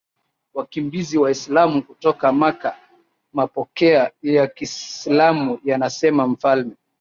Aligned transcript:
wakimbizi 0.53 1.17
Waislamu 1.17 1.83
kutoka 1.83 2.31
Maka 2.31 2.75
Mapokeo 3.33 4.07
ya 4.21 4.47
Kiislamu 4.47 5.59
yanasema 5.63 6.27
mfalme 6.27 6.75